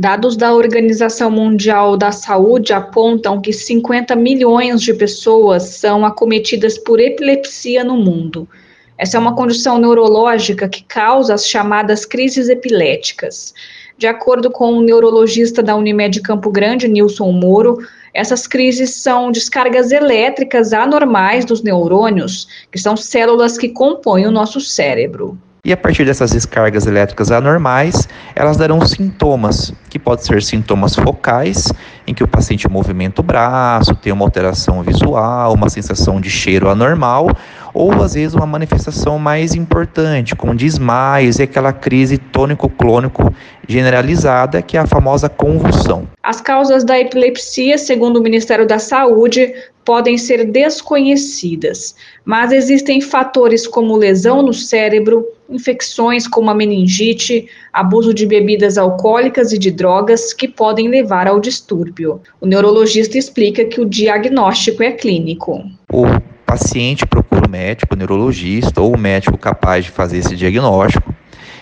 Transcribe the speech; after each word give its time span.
Dados 0.00 0.34
da 0.34 0.54
Organização 0.54 1.30
Mundial 1.30 1.94
da 1.94 2.10
Saúde 2.10 2.72
apontam 2.72 3.38
que 3.38 3.52
50 3.52 4.16
milhões 4.16 4.80
de 4.80 4.94
pessoas 4.94 5.74
são 5.74 6.06
acometidas 6.06 6.78
por 6.78 6.98
epilepsia 6.98 7.84
no 7.84 7.98
mundo. 7.98 8.48
Essa 8.96 9.18
é 9.18 9.20
uma 9.20 9.36
condição 9.36 9.76
neurológica 9.76 10.70
que 10.70 10.82
causa 10.84 11.34
as 11.34 11.46
chamadas 11.46 12.06
crises 12.06 12.48
epiléticas. 12.48 13.52
De 13.98 14.06
acordo 14.06 14.50
com 14.50 14.72
o 14.72 14.82
neurologista 14.82 15.62
da 15.62 15.76
Unimed 15.76 16.22
Campo 16.22 16.50
Grande, 16.50 16.88
Nilson 16.88 17.30
Moro, 17.30 17.76
essas 18.14 18.46
crises 18.46 18.94
são 18.94 19.30
descargas 19.30 19.92
elétricas 19.92 20.72
anormais 20.72 21.44
dos 21.44 21.62
neurônios, 21.62 22.48
que 22.72 22.78
são 22.78 22.96
células 22.96 23.58
que 23.58 23.68
compõem 23.68 24.26
o 24.26 24.30
nosso 24.30 24.62
cérebro. 24.62 25.38
E 25.62 25.72
a 25.72 25.76
partir 25.76 26.06
dessas 26.06 26.30
descargas 26.30 26.86
elétricas 26.86 27.30
anormais, 27.30 28.08
elas 28.34 28.56
darão 28.56 28.80
sintomas, 28.86 29.74
que 29.90 29.98
podem 29.98 30.24
ser 30.24 30.42
sintomas 30.42 30.94
focais, 30.94 31.70
em 32.06 32.14
que 32.14 32.24
o 32.24 32.28
paciente 32.28 32.66
movimenta 32.68 33.20
o 33.20 33.24
braço, 33.24 33.94
tem 33.94 34.10
uma 34.10 34.24
alteração 34.24 34.82
visual, 34.82 35.52
uma 35.52 35.68
sensação 35.68 36.18
de 36.18 36.30
cheiro 36.30 36.70
anormal, 36.70 37.28
ou 37.74 38.02
às 38.02 38.14
vezes 38.14 38.34
uma 38.34 38.46
manifestação 38.46 39.18
mais 39.18 39.54
importante, 39.54 40.34
com 40.34 40.56
desmaios 40.56 41.38
e 41.38 41.42
aquela 41.42 41.72
crise 41.72 42.16
tônico-clônico 42.16 43.32
generalizada, 43.68 44.62
que 44.62 44.76
é 44.76 44.80
a 44.80 44.86
famosa 44.86 45.28
convulsão. 45.28 46.08
As 46.22 46.40
causas 46.40 46.84
da 46.84 46.98
epilepsia, 46.98 47.76
segundo 47.76 48.18
o 48.18 48.22
Ministério 48.22 48.66
da 48.66 48.78
Saúde, 48.78 49.52
podem 49.84 50.18
ser 50.18 50.44
desconhecidas, 50.44 51.94
mas 52.24 52.52
existem 52.52 53.00
fatores 53.00 53.66
como 53.66 53.96
lesão 53.96 54.42
no 54.42 54.52
cérebro, 54.52 55.26
infecções 55.48 56.28
como 56.28 56.50
a 56.50 56.54
meningite, 56.54 57.48
abuso 57.72 58.14
de 58.14 58.26
bebidas 58.26 58.78
alcoólicas 58.78 59.52
e 59.52 59.58
de 59.58 59.70
drogas 59.70 60.32
que 60.32 60.46
podem 60.46 60.88
levar 60.88 61.26
ao 61.26 61.40
distúrbio. 61.40 62.20
O 62.40 62.46
neurologista 62.46 63.18
explica 63.18 63.64
que 63.64 63.80
o 63.80 63.86
diagnóstico 63.86 64.82
é 64.82 64.92
clínico. 64.92 65.64
O 65.92 66.04
paciente 66.46 67.06
procura 67.06 67.46
o 67.46 67.50
médico, 67.50 67.94
o 67.94 67.98
neurologista 67.98 68.80
ou 68.80 68.94
o 68.94 68.98
médico 68.98 69.36
capaz 69.38 69.84
de 69.84 69.90
fazer 69.90 70.18
esse 70.18 70.36
diagnóstico 70.36 71.14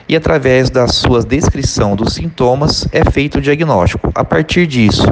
e 0.09 0.17
através 0.17 0.71
da 0.71 0.89
sua 0.89 1.23
descrição 1.23 1.95
dos 1.95 2.15
sintomas 2.15 2.89
é 2.93 3.09
feito 3.11 3.39
o 3.39 3.41
diagnóstico. 3.41 4.11
A 4.15 4.25
partir 4.25 4.67
disso, 4.67 5.05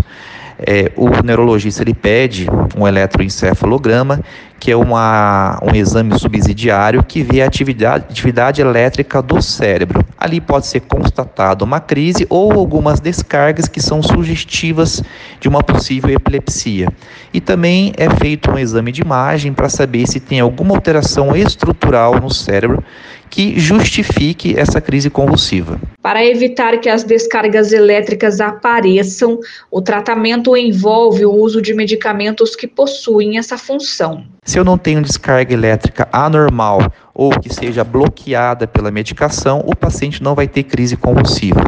é, 0.59 0.91
o 0.97 1.09
neurologista 1.23 1.83
ele 1.83 1.95
pede 1.95 2.47
um 2.77 2.87
eletroencefalograma, 2.87 4.21
que 4.59 4.71
é 4.71 4.77
uma, 4.77 5.59
um 5.63 5.75
exame 5.75 6.19
subsidiário 6.19 7.03
que 7.03 7.23
vê 7.23 7.43
a 7.43 7.47
atividade, 7.47 8.07
atividade 8.11 8.61
elétrica 8.61 9.21
do 9.21 9.41
cérebro. 9.43 10.05
Ali 10.19 10.41
pode 10.41 10.67
ser 10.67 10.81
constatada 10.81 11.65
uma 11.65 11.81
crise 11.81 12.27
ou 12.31 12.53
algumas 12.53 12.99
descargas 12.99 13.69
que 13.69 13.81
são 13.81 14.03
sugestivas 14.03 15.03
de 15.41 15.49
uma 15.49 15.63
possível 15.63 16.11
epilepsia. 16.11 16.89
E 17.33 17.41
também 17.41 17.93
é 17.97 18.09
feito 18.09 18.51
um 18.51 18.59
exame 18.59 18.93
de 18.93 19.03
imagem 19.03 19.53
para 19.53 19.69
saber 19.69 20.07
se 20.07 20.21
tem 20.21 20.41
alguma 20.41 20.75
alteração 20.75 21.37
estrutural 21.37 22.19
no 22.21 22.31
cérebro 22.31 22.83
que 23.29 23.59
justifique 23.59 24.59
essa 24.59 24.81
crise 24.81 25.11
convulsiva. 25.11 25.79
Para 26.01 26.25
evitar 26.25 26.79
que 26.79 26.89
as 26.89 27.05
descargas 27.05 27.73
elétricas 27.73 28.41
apareçam, 28.41 29.39
o 29.71 29.83
tratamento 29.83 30.57
envolve 30.57 31.27
o 31.27 31.33
uso 31.33 31.61
de 31.61 31.75
medicamentos 31.75 32.55
que 32.57 32.67
possuem 32.67 33.37
essa 33.37 33.59
função. 33.59 34.25
Se 34.47 34.61
eu 34.61 34.65
não 34.65 34.79
tenho 34.79 35.03
descarga 35.03 35.53
elétrica 35.53 36.09
anormal 36.13 36.81
ou 37.13 37.31
que 37.31 37.53
seja 37.53 37.83
bloqueada 37.83 38.65
pela 38.65 38.93
medicação, 38.93 39.61
o 39.67 39.75
paciente 39.75 40.23
não 40.23 40.37
vai 40.37 40.47
ter 40.47 40.63
crise 40.63 40.97
convulsiva. 40.97 41.65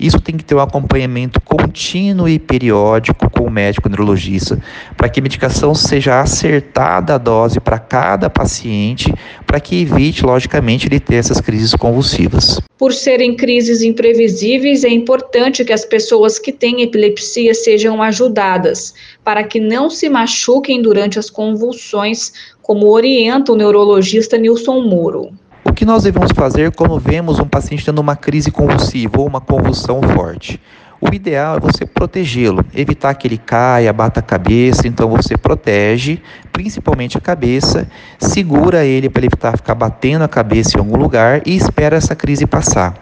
Isso 0.00 0.18
tem 0.18 0.36
que 0.36 0.44
ter 0.44 0.54
um 0.54 0.60
acompanhamento 0.60 1.40
contínuo 1.42 2.28
e 2.28 2.38
periódico 2.38 3.28
com 3.28 3.44
o 3.44 3.50
médico 3.50 3.88
neurologista, 3.88 4.58
para 4.96 5.10
que 5.10 5.20
a 5.20 5.22
medicação 5.22 5.74
seja 5.74 6.20
acertada 6.20 7.16
a 7.16 7.18
dose 7.18 7.60
para 7.60 7.78
cada 7.78 8.30
paciente, 8.30 9.12
para 9.44 9.60
que 9.60 9.82
evite, 9.82 10.24
logicamente, 10.24 10.86
ele 10.86 11.00
ter 11.00 11.16
essas 11.16 11.40
crises 11.40 11.74
convulsivas. 11.74 12.60
Por 12.78 12.92
serem 12.94 13.36
crises 13.36 13.82
imprevisíveis, 13.82 14.84
é 14.84 14.88
importante 14.88 15.64
que 15.64 15.72
as 15.72 15.84
pessoas 15.84 16.38
que 16.38 16.52
têm 16.52 16.82
epilepsia 16.82 17.54
sejam 17.54 18.02
ajudadas, 18.02 18.94
para 19.24 19.44
que 19.44 19.60
não 19.60 19.88
se 19.88 20.08
machuquem 20.08 20.82
durante 20.82 21.18
as 21.18 21.30
convulsões 21.30 22.32
como 22.60 22.88
orienta 22.88 23.52
o 23.52 23.56
neurologista 23.56 24.36
Nilson 24.36 24.80
Moro. 24.82 25.30
O 25.64 25.72
que 25.72 25.84
nós 25.84 26.02
devemos 26.02 26.30
fazer 26.34 26.72
quando 26.72 26.98
vemos 26.98 27.38
um 27.38 27.46
paciente 27.46 27.84
tendo 27.84 28.00
uma 28.00 28.16
crise 28.16 28.50
convulsiva 28.50 29.20
ou 29.20 29.26
uma 29.26 29.40
convulsão 29.40 30.00
forte? 30.14 30.60
O 31.00 31.12
ideal 31.12 31.56
é 31.56 31.60
você 31.60 31.84
protegê-lo, 31.84 32.64
evitar 32.72 33.12
que 33.14 33.26
ele 33.26 33.36
caia, 33.36 33.92
bata 33.92 34.20
a 34.20 34.22
cabeça, 34.22 34.86
então 34.86 35.08
você 35.08 35.36
protege, 35.36 36.22
principalmente 36.52 37.18
a 37.18 37.20
cabeça, 37.20 37.88
segura 38.20 38.84
ele 38.84 39.08
para 39.08 39.26
evitar 39.26 39.56
ficar 39.56 39.74
batendo 39.74 40.22
a 40.22 40.28
cabeça 40.28 40.76
em 40.76 40.78
algum 40.78 40.96
lugar 40.96 41.42
e 41.44 41.56
espera 41.56 41.96
essa 41.96 42.14
crise 42.14 42.46
passar. 42.46 42.94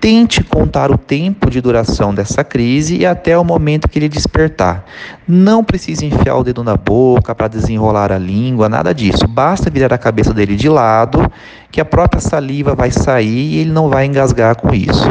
Tente 0.00 0.44
contar 0.44 0.90
o 0.90 0.98
tempo 0.98 1.50
de 1.50 1.60
duração 1.60 2.14
dessa 2.14 2.44
crise 2.44 2.98
e 2.98 3.06
até 3.06 3.36
o 3.36 3.44
momento 3.44 3.88
que 3.88 3.98
ele 3.98 4.08
despertar. 4.08 4.84
Não 5.26 5.64
precisa 5.64 6.04
enfiar 6.04 6.36
o 6.36 6.44
dedo 6.44 6.62
na 6.62 6.76
boca 6.76 7.34
para 7.34 7.48
desenrolar 7.48 8.12
a 8.12 8.18
língua, 8.18 8.68
nada 8.68 8.94
disso. 8.94 9.26
Basta 9.26 9.70
virar 9.70 9.92
a 9.92 9.98
cabeça 9.98 10.34
dele 10.34 10.54
de 10.54 10.68
lado, 10.68 11.30
que 11.70 11.80
a 11.80 11.84
própria 11.84 12.20
saliva 12.20 12.74
vai 12.74 12.90
sair 12.90 13.54
e 13.54 13.58
ele 13.58 13.72
não 13.72 13.88
vai 13.88 14.06
engasgar 14.06 14.56
com 14.56 14.74
isso 14.74 15.10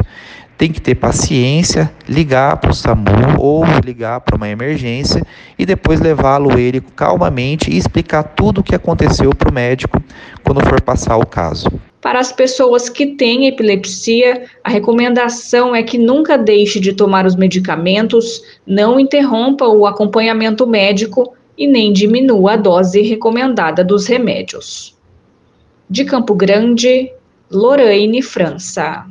tem 0.57 0.71
que 0.71 0.81
ter 0.81 0.95
paciência, 0.95 1.91
ligar 2.07 2.57
para 2.57 2.71
o 2.71 2.73
SAMU 2.73 3.39
ou 3.39 3.65
ligar 3.83 4.21
para 4.21 4.35
uma 4.35 4.47
emergência 4.47 5.21
e 5.59 5.65
depois 5.65 5.99
levá-lo 5.99 6.57
ele 6.57 6.81
calmamente 6.95 7.69
e 7.69 7.77
explicar 7.77 8.23
tudo 8.23 8.61
o 8.61 8.63
que 8.63 8.75
aconteceu 8.75 9.31
para 9.35 9.49
o 9.49 9.53
médico 9.53 10.01
quando 10.43 10.65
for 10.65 10.81
passar 10.81 11.17
o 11.17 11.25
caso. 11.25 11.67
Para 12.05 12.19
as 12.19 12.31
pessoas 12.31 12.87
que 12.87 13.15
têm 13.15 13.47
epilepsia, 13.47 14.43
a 14.63 14.69
recomendação 14.69 15.75
é 15.75 15.81
que 15.81 15.97
nunca 15.97 16.37
deixe 16.37 16.79
de 16.79 16.93
tomar 16.93 17.25
os 17.25 17.35
medicamentos, 17.35 18.43
não 18.63 18.99
interrompa 18.99 19.67
o 19.67 19.87
acompanhamento 19.87 20.67
médico 20.67 21.35
e 21.57 21.65
nem 21.65 21.91
diminua 21.91 22.53
a 22.53 22.57
dose 22.57 23.01
recomendada 23.01 23.83
dos 23.83 24.05
remédios. 24.05 24.95
De 25.89 26.05
Campo 26.05 26.35
Grande, 26.35 27.11
Lorraine 27.49 28.21
França. 28.21 29.07